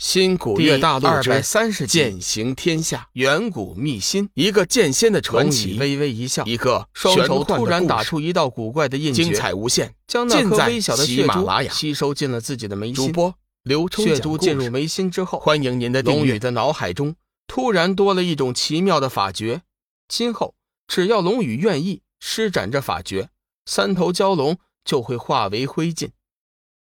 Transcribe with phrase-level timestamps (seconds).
[0.00, 5.78] 新古月大陆二百三十剑行天下，远古秘辛，一个剑仙的传奇。
[5.78, 12.94] 微微一笑，一个双手突然打出一道古怪的印诀，精彩无限，将那颗微小的血珠吸收进了自己的眉心。
[12.94, 16.18] 主播刘冲血珠进入眉心之后，欢迎您的订阅。
[16.20, 17.14] 龙宇的脑海中
[17.46, 19.60] 突然多了一种奇妙的法诀，
[20.08, 20.54] 今后
[20.88, 23.28] 只要龙宇愿意施展这法诀，
[23.66, 26.08] 三头蛟龙就会化为灰烬。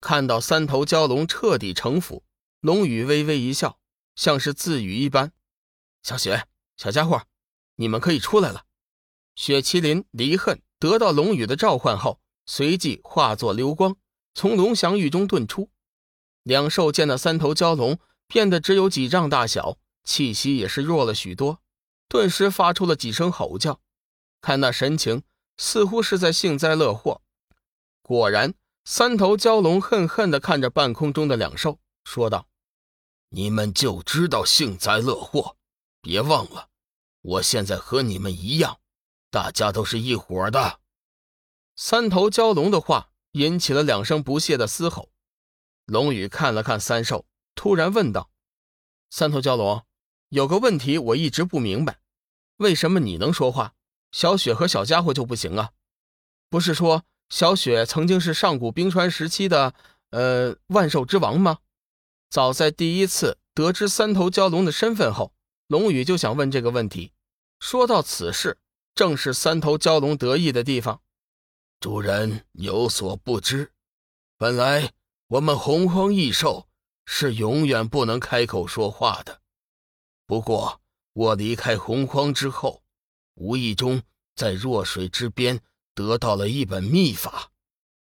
[0.00, 2.22] 看到三头蛟龙彻底成腐，
[2.62, 3.78] 龙宇微微一笑。
[4.14, 5.32] 像是自语一般，
[6.02, 6.46] 小雪，
[6.76, 7.22] 小家伙，
[7.76, 8.66] 你们可以出来了。
[9.34, 13.96] 雪麒麟离恨得到龙宇的召唤后，随即化作流光，
[14.34, 15.70] 从龙翔域中遁出。
[16.42, 21.62] 两兽见那三头蛟龙变得只有几丈大小，气息也是弱了许多，
[22.06, 23.80] 顿时发出了几声吼叫。
[24.42, 25.22] 看那神情，
[25.56, 27.22] 似乎是在幸灾乐祸。
[28.02, 28.52] 果然，
[28.84, 32.46] 三头蛟龙恨恨地看着半空中的两兽，说道。
[33.34, 35.56] 你们就知道幸灾乐祸，
[36.02, 36.68] 别忘了，
[37.22, 38.78] 我现在和你们一样，
[39.30, 40.80] 大家都是一伙的。
[41.74, 45.08] 三头蛟龙的话引起了两声不屑的嘶吼。
[45.86, 48.28] 龙宇看了看三兽，突然问道
[49.08, 49.82] ：“三头蛟龙，
[50.28, 52.00] 有个问题我一直不明白，
[52.58, 53.72] 为什么你能说话，
[54.10, 55.70] 小雪和小家伙就不行啊？
[56.50, 59.74] 不是说小雪曾经是上古冰川时期的
[60.10, 61.60] 呃万兽之王吗？”
[62.32, 65.34] 早在第一次得知三头蛟龙的身份后，
[65.66, 67.12] 龙宇就想问这个问题。
[67.60, 68.56] 说到此事，
[68.94, 71.02] 正是三头蛟龙得意的地方。
[71.78, 73.72] 主人有所不知，
[74.38, 74.92] 本来
[75.26, 76.70] 我们洪荒异兽
[77.04, 79.42] 是永远不能开口说话的。
[80.26, 80.80] 不过
[81.12, 82.82] 我离开洪荒之后，
[83.34, 84.00] 无意中
[84.34, 85.60] 在弱水之边
[85.94, 87.50] 得到了一本秘法，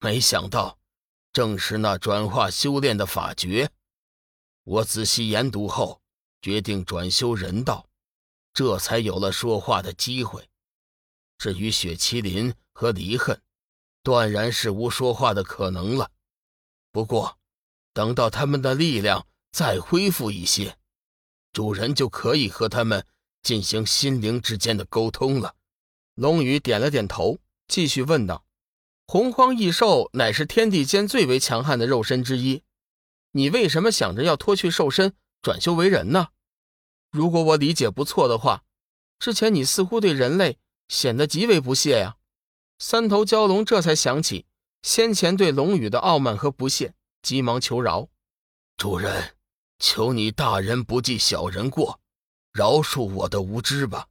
[0.00, 0.78] 没想到
[1.34, 3.70] 正是那转化修炼的法诀。
[4.66, 6.00] 我仔细研读后，
[6.42, 7.86] 决定转修人道，
[8.52, 10.48] 这才有了说话的机会。
[11.38, 13.40] 至于雪麒麟和离恨，
[14.02, 16.10] 断然是无说话的可能了。
[16.90, 17.38] 不过，
[17.92, 20.76] 等到他们的力量再恢复一些，
[21.52, 23.06] 主人就可以和他们
[23.44, 25.54] 进行心灵之间的沟通了。
[26.16, 27.38] 龙宇点了点头，
[27.68, 28.44] 继续问道
[29.06, 32.64] ：“洪荒异兽乃是天地间最为强悍的肉身之一。”
[33.36, 36.28] 你为什么想着要脱去兽身，转修为人呢？
[37.10, 38.64] 如果我理解不错的话，
[39.18, 40.58] 之前你似乎对人类
[40.88, 42.16] 显得极为不屑呀。
[42.78, 44.46] 三头蛟龙这才想起
[44.80, 48.08] 先前对龙宇的傲慢和不屑，急忙求饶
[48.78, 49.36] ：“主人，
[49.78, 52.00] 求你大人不计小人过，
[52.54, 54.06] 饶恕我的无知吧。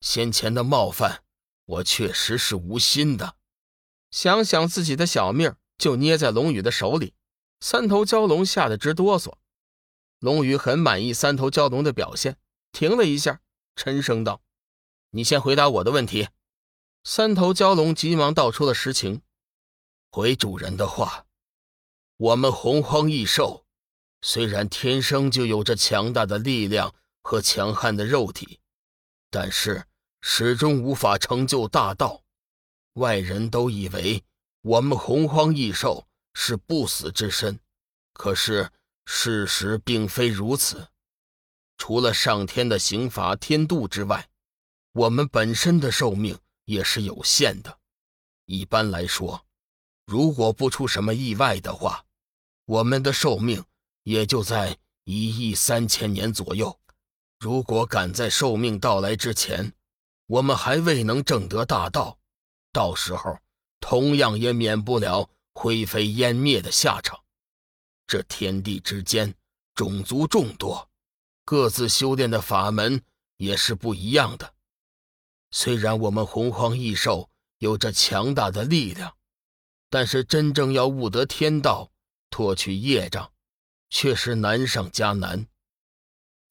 [0.00, 1.24] 先前的冒犯，
[1.64, 3.34] 我确实是无心的。”
[4.12, 7.14] 想想自己的小命就捏在龙宇的手里。
[7.64, 9.34] 三头蛟龙吓得直哆嗦，
[10.18, 12.36] 龙宇很满意三头蛟龙的表现，
[12.72, 13.40] 停了一下，
[13.76, 14.42] 沉声道
[15.10, 16.28] ：“你先回答我的问题。”
[17.04, 19.22] 三头蛟龙急忙道出了实情
[20.10, 21.26] ：“回主人的话，
[22.16, 23.64] 我们洪荒异兽
[24.22, 26.92] 虽然天生就有着强大的力量
[27.22, 28.58] 和强悍的肉体，
[29.30, 29.84] 但是
[30.20, 32.24] 始终无法成就大道。
[32.94, 34.24] 外人都以为
[34.62, 36.04] 我们洪荒异兽。”
[36.34, 37.58] 是不死之身，
[38.12, 38.70] 可是
[39.04, 40.88] 事实并非如此。
[41.76, 44.28] 除了上天的刑罚天度之外，
[44.92, 47.78] 我们本身的寿命也是有限的。
[48.44, 49.46] 一般来说，
[50.06, 52.04] 如果不出什么意外的话，
[52.66, 53.64] 我们的寿命
[54.04, 56.78] 也就在一亿三千年左右。
[57.40, 59.72] 如果赶在寿命到来之前，
[60.26, 62.18] 我们还未能证得大道，
[62.72, 63.38] 到时候
[63.80, 65.28] 同样也免不了。
[65.62, 67.22] 灰飞烟灭的下场。
[68.08, 69.32] 这天地之间，
[69.76, 70.90] 种族众多，
[71.44, 73.00] 各自修炼的法门
[73.36, 74.54] 也是不一样的。
[75.52, 79.16] 虽然我们洪荒异兽有着强大的力量，
[79.88, 81.92] 但是真正要悟得天道，
[82.28, 83.32] 脱去业障，
[83.88, 85.46] 却是难上加难。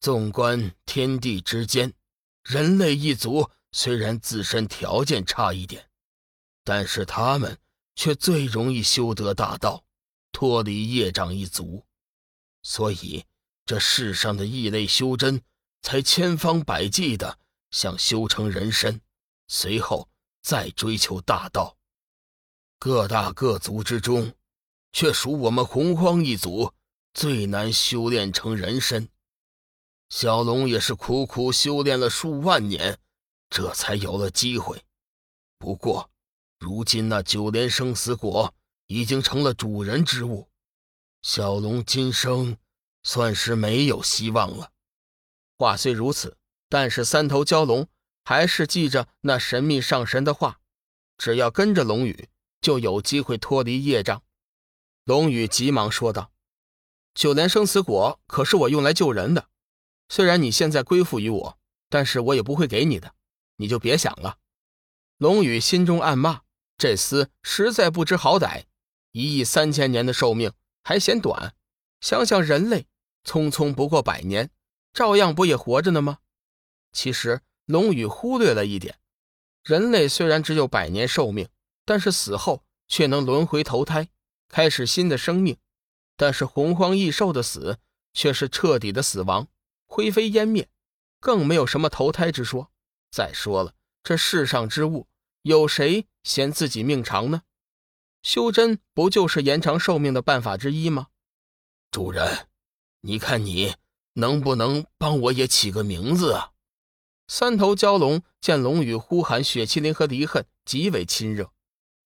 [0.00, 1.92] 纵观天地之间，
[2.44, 5.90] 人类一族虽然自身条件差一点，
[6.64, 7.58] 但是他们。
[7.94, 9.84] 却最容易修得大道，
[10.32, 11.84] 脱离业障一族，
[12.62, 13.24] 所以
[13.66, 15.42] 这世上的异类修真
[15.82, 17.38] 才千方百计的
[17.70, 19.00] 想修成人身，
[19.46, 20.08] 随后
[20.40, 21.76] 再追求大道。
[22.78, 24.34] 各大各族之中，
[24.92, 26.72] 却属我们洪荒一族
[27.12, 29.08] 最难修炼成人身。
[30.08, 32.98] 小龙也是苦苦修炼了数万年，
[33.50, 34.82] 这才有了机会。
[35.58, 36.11] 不过。
[36.62, 38.54] 如今那九莲生死果
[38.86, 40.48] 已经成了主人之物，
[41.20, 42.56] 小龙今生
[43.02, 44.70] 算是没有希望了。
[45.58, 46.36] 话虽如此，
[46.68, 47.88] 但是三头蛟龙
[48.24, 50.60] 还是记着那神秘上神的话，
[51.18, 52.28] 只要跟着龙宇，
[52.60, 54.22] 就有机会脱离业障。
[55.02, 56.30] 龙宇急忙说道
[57.12, 59.48] ：“九莲生死果可是我用来救人的，
[60.08, 61.58] 虽然你现在归附于我，
[61.88, 63.12] 但是我也不会给你的，
[63.56, 64.38] 你就别想了。”
[65.18, 66.42] 龙宇心中暗骂：
[66.82, 68.64] 这厮实在不知好歹，
[69.12, 70.52] 一亿三千年的寿命
[70.82, 71.54] 还嫌短，
[72.00, 72.88] 想想人类
[73.24, 74.50] 匆匆不过百年。
[74.92, 76.18] 照样不也活着呢吗？
[76.92, 78.98] 其实龙宇忽略了一点：
[79.62, 81.48] 人类虽然只有百年寿命，
[81.84, 84.08] 但是死后却能轮回投胎，
[84.48, 85.56] 开始新的生命。
[86.16, 87.78] 但是洪荒异兽的死
[88.12, 89.46] 却是彻底的死亡，
[89.86, 90.68] 灰飞烟灭，
[91.20, 92.72] 更没有什么投胎之说。
[93.12, 95.06] 再说了，这世上之物，
[95.42, 97.42] 有谁嫌自己命长呢？
[98.22, 101.08] 修真不就是延长寿命的办法之一吗？
[101.90, 102.48] 主人，
[103.00, 103.74] 你看你。
[104.14, 106.52] 能不能帮我也起个名字啊？
[107.28, 111.50] 三头蛟龙见龙宇呼喊雪麒麟和离恨，极为亲热，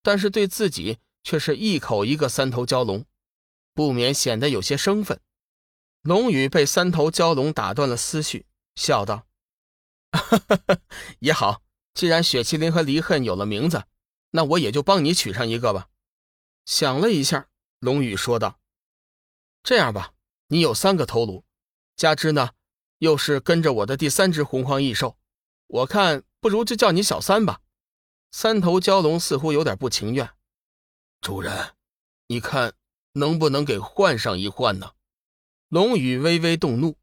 [0.04, 3.04] 但是对自己却是一口一个三头蛟龙，
[3.74, 5.20] 不免显得有些生分。
[6.02, 8.46] 龙宇被三头蛟龙打断了思绪，
[8.76, 9.26] 笑道
[11.18, 11.60] ：“也好，
[11.92, 13.82] 既然雪麒麟和离恨有了名字，
[14.30, 15.88] 那我也就帮你取上一个吧。”
[16.66, 18.58] 想了一下，龙宇说道
[19.62, 20.12] ：“这样吧，
[20.48, 21.44] 你有三个头颅。”
[21.96, 22.50] 加之呢，
[22.98, 25.16] 又是跟着我的第三只洪荒异兽，
[25.68, 27.60] 我看不如就叫你小三吧。
[28.30, 30.30] 三头蛟龙似乎有点不情愿。
[31.20, 31.74] 主人，
[32.26, 32.74] 你看
[33.12, 34.92] 能不能给换上一换呢？
[35.68, 36.98] 龙宇微微动怒：“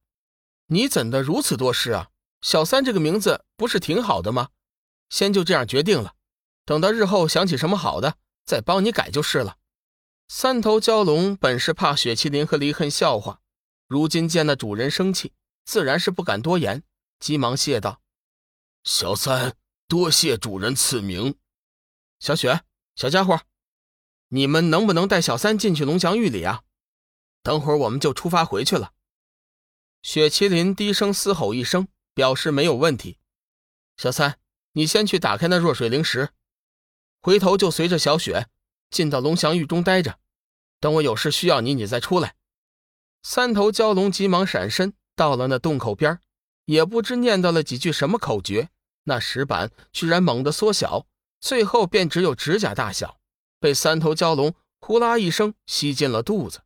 [0.67, 2.09] 你怎的如此多事啊？
[2.41, 4.49] 小三这个名字不是挺好的吗？
[5.09, 6.13] 先就这样决定了，
[6.65, 9.57] 等到日后想起什么好的，再帮你改就是了。”
[10.27, 13.41] 三头蛟龙本是怕雪麒麟和离恨笑话。
[13.87, 15.33] 如今见那主人生气，
[15.65, 16.83] 自然是不敢多言，
[17.19, 18.01] 急忙谢道
[18.83, 19.55] ：“小三，
[19.87, 21.35] 多谢主人赐名。”
[22.19, 22.61] 小雪，
[22.95, 23.41] 小家伙，
[24.29, 26.63] 你们能不能带小三进去龙翔域里啊？
[27.43, 28.93] 等会儿我们就出发回去了。
[30.01, 33.19] 雪麒麟低声嘶吼一声，表示没有问题。
[33.97, 34.39] 小三，
[34.71, 36.29] 你先去打开那弱水灵石，
[37.23, 38.49] 回头就随着小雪
[38.91, 40.19] 进到龙翔域中待着，
[40.81, 42.35] 等我有事需要你，你再出来。
[43.21, 46.19] 三头蛟龙急忙闪身，到了那洞口边
[46.65, 48.67] 也不知念叨了几句什么口诀，
[49.05, 51.07] 那石板居然猛地缩小，
[51.39, 53.21] 最后便只有指甲大小，
[53.57, 56.63] 被三头蛟龙呼啦一声吸进了肚子。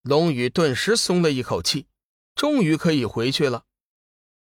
[0.00, 1.88] 龙宇顿时松了一口气，
[2.34, 3.64] 终于可以回去了。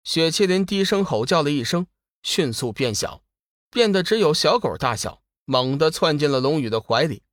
[0.04, 1.88] 雪麒麟低声吼叫了一声，
[2.22, 3.24] 迅速变小，
[3.70, 5.21] 变得只有小狗大小，
[5.52, 7.24] 猛地窜进了龙宇的怀里，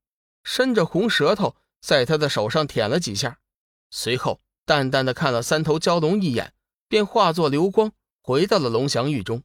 [0.42, 3.38] 伸着红舌头在他的手上舔了几下。
[3.92, 6.52] 随后，淡淡的看了三头蛟龙一眼，
[6.88, 9.44] 便化作流光回到了龙翔域中。